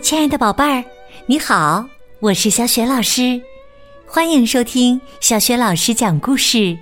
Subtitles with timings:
[0.00, 0.82] 亲爱的宝贝儿，
[1.26, 1.84] 你好，
[2.20, 3.42] 我是小雪老师，
[4.06, 6.78] 欢迎收听小雪老师讲故事，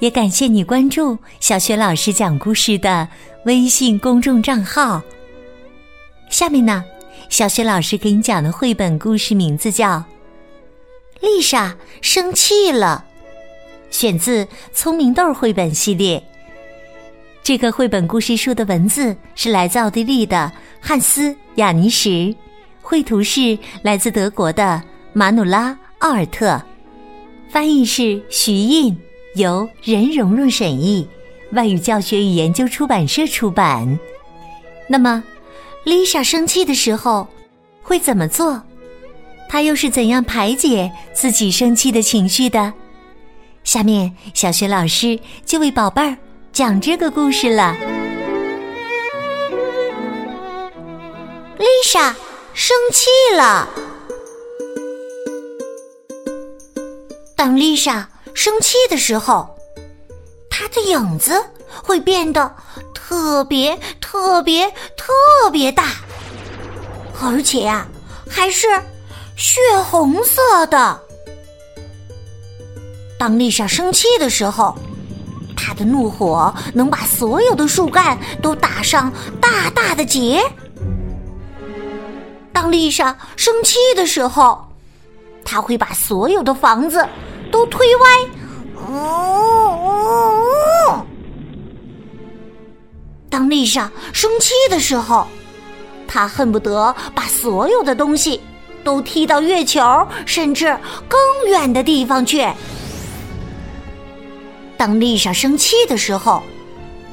[0.00, 3.08] 也感谢你关注小雪老师讲故事的
[3.46, 5.00] 微信公众账号。
[6.28, 6.84] 下面呢，
[7.30, 9.88] 小雪老师给你讲的绘本故事名字叫
[11.20, 13.06] 《丽莎生气了》，
[13.96, 14.44] 选自
[14.74, 16.22] 《聪明豆》绘本系列。
[17.46, 20.50] 这个绘本故事书的文字是来自奥地利的
[20.80, 22.34] 汉斯·雅尼什。
[22.82, 24.82] 绘图是来自德国的
[25.12, 26.60] 马努拉·奥尔特，
[27.48, 28.98] 翻译是徐印，
[29.36, 31.08] 由任蓉蓉审译，
[31.52, 33.96] 外语教学与研究出版社出版。
[34.88, 35.22] 那么，
[35.84, 37.28] 丽莎生气的时候
[37.80, 38.60] 会怎么做？
[39.48, 42.72] 她又是怎样排解自己生气的情绪的？
[43.62, 46.18] 下面，小学老师就为宝贝儿
[46.56, 47.76] 讲这个故事了。
[51.58, 52.16] 丽莎。
[52.54, 53.68] 生气了。
[57.36, 59.46] 当丽莎生气的时候，
[60.48, 61.44] 她的影子
[61.84, 62.50] 会变得
[62.94, 65.90] 特别特别特别大，
[67.22, 67.86] 而且呀，
[68.26, 68.66] 还是
[69.36, 70.98] 血红色的。
[73.18, 74.74] 当丽莎生气的时候，
[75.66, 80.40] 他的怒火能把所有的树干都打上大大的结。
[82.52, 84.64] 当丽莎生气的时候，
[85.44, 87.04] 她会把所有的房子
[87.50, 88.06] 都推歪。
[93.28, 95.26] 当丽莎生气的时候，
[96.06, 98.40] 她恨不得把所有的东西
[98.84, 102.46] 都踢到月球，甚至更远的地方去。
[104.76, 106.42] 当丽莎生气的时候，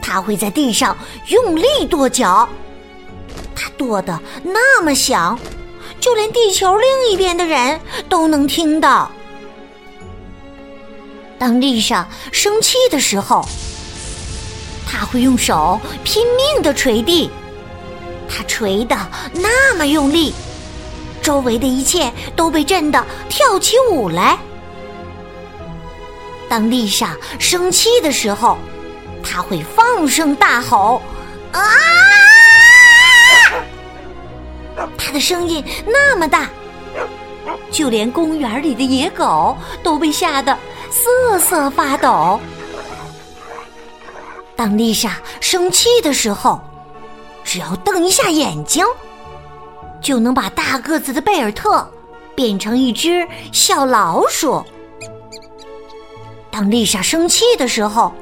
[0.00, 0.96] 她会在地上
[1.28, 2.48] 用力跺脚。
[3.54, 5.38] 它跺的那么响，
[6.00, 9.10] 就连地球另一边的人都能听到。
[11.38, 13.46] 当丽莎生气的时候，
[14.86, 17.30] 她会用手拼命的捶地，
[18.28, 18.96] 她捶的
[19.34, 20.32] 那么用力，
[21.22, 24.38] 周围的一切都被震得跳起舞来。
[26.52, 28.58] 当丽莎生气的时候，
[29.22, 31.00] 她会放声大吼
[31.50, 31.64] ：“啊！”
[34.98, 36.50] 他的声音那么大，
[37.70, 40.54] 就连公园里的野狗都被吓得
[40.90, 42.38] 瑟瑟发抖。
[44.54, 46.60] 当丽莎生气的时候，
[47.42, 48.84] 只要瞪一下眼睛，
[50.02, 51.90] 就能把大个子的贝尔特
[52.34, 54.62] 变成一只小老鼠。
[56.52, 58.12] 当丽莎生气的时候，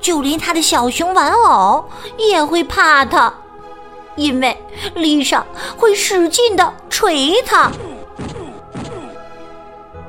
[0.00, 1.84] 就连她的小熊玩偶
[2.16, 3.32] 也会怕她。
[4.16, 4.56] 因为
[4.94, 5.44] 丽莎
[5.76, 7.70] 会使劲的捶她。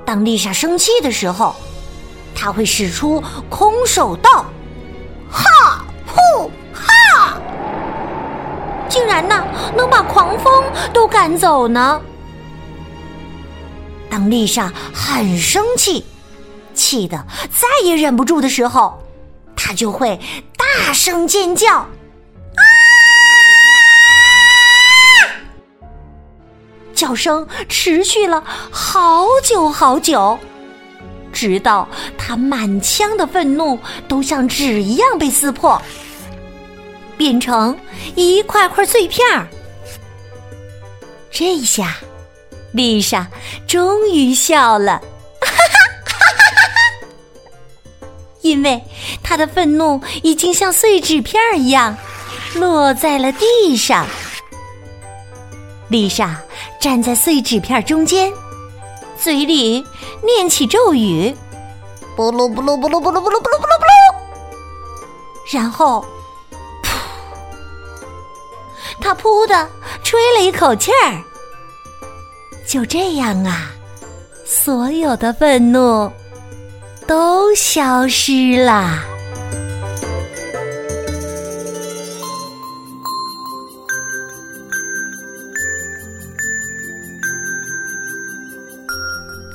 [0.05, 1.53] 当丽莎生气的时候，
[2.33, 4.45] 他会使出空手道，
[5.29, 7.37] 哈呼哈，
[8.89, 9.45] 竟然呢
[9.75, 10.63] 能把狂风
[10.93, 12.01] 都赶走呢。
[14.09, 16.03] 当丽莎很生气，
[16.91, 19.01] 气得再也忍不住的时候，
[19.55, 20.19] 他就会
[20.57, 21.87] 大声尖叫。
[26.93, 30.37] 叫声持续了好久好久，
[31.31, 31.87] 直到
[32.17, 35.81] 他满腔的愤怒都像纸一样被撕破，
[37.15, 37.79] 变成
[38.15, 39.47] 一块块碎片儿。
[41.31, 41.95] 这下，
[42.73, 43.25] 丽莎
[43.65, 45.01] 终于笑了，
[48.41, 48.83] 因为
[49.23, 51.97] 他的愤怒已经像碎纸片一样
[52.55, 54.05] 落在了地上。
[55.89, 56.41] 丽莎。
[56.79, 58.33] 站在碎纸片中间，
[59.15, 59.85] 嘴里
[60.23, 61.35] 念起咒语
[62.17, 63.91] ：“布鲁布鲁布鲁布鲁布鲁布鲁布鲁布鲁。”
[65.53, 66.03] 然后，
[66.83, 66.97] 噗，
[68.99, 69.69] 他噗的
[70.03, 71.21] 吹了一口气儿。
[72.67, 73.71] 就这样啊，
[74.43, 76.11] 所有的愤怒
[77.11, 78.97] 都消失了。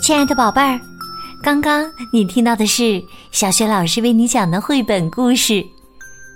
[0.03, 0.79] 亲爱的宝贝儿，
[1.43, 5.55] 刚刚你听到的是小学老师为你讲的绘本故事《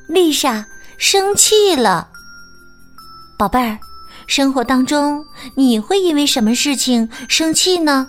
[0.09, 0.65] 丽莎
[0.97, 2.09] 生气了》。
[3.39, 3.79] 宝贝儿，
[4.27, 5.23] 生活当中
[5.55, 8.09] 你会因为什么事情生气呢？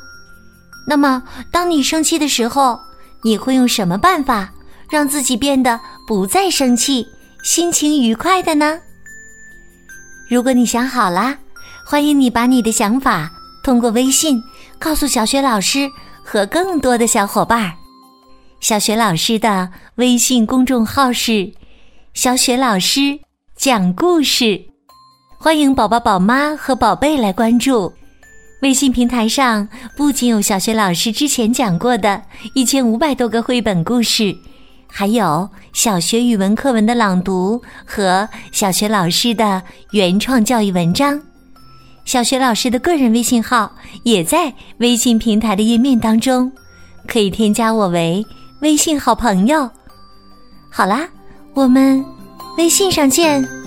[0.88, 1.22] 那么，
[1.52, 2.80] 当你生气的时候，
[3.23, 4.51] 你会用什么办法
[4.89, 7.07] 让自己变得不再生气，
[7.44, 8.79] 心情愉快的呢？
[10.29, 11.38] 如果你想好了，
[11.85, 13.31] 欢迎你把你的想法
[13.63, 14.41] 通过微信
[14.79, 15.89] 告诉小雪老师
[16.23, 17.73] 和更多的小伙伴。
[18.59, 21.51] 小雪老师的微信公众号是
[22.13, 23.19] “小雪老师
[23.56, 24.62] 讲故事”，
[25.39, 27.91] 欢迎宝宝、宝妈和宝贝来关注。
[28.62, 29.68] 微信平台上
[29.98, 32.22] 不仅有小学老师之前讲过的
[32.54, 34.38] 一千五百多个绘本故事，
[34.88, 39.63] 还有小学语文课文的朗读和小学老师的
[39.94, 41.19] 原创教育文章。
[42.06, 46.52] 小学老师的个人微信号也在微信平台的页面当中，
[47.07, 48.24] 可以添加我为
[48.62, 49.68] 微信好朋友。
[50.69, 51.10] 好啦，
[51.56, 52.06] 我们
[52.60, 53.61] 微信上见。